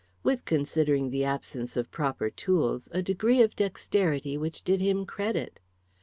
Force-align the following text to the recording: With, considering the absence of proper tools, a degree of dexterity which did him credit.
With, 0.23 0.45
considering 0.45 1.11
the 1.11 1.23
absence 1.25 1.77
of 1.77 1.91
proper 1.91 2.31
tools, 2.31 2.89
a 2.91 3.03
degree 3.03 3.43
of 3.43 3.55
dexterity 3.55 4.35
which 4.35 4.63
did 4.63 4.81
him 4.81 5.05
credit. 5.05 5.59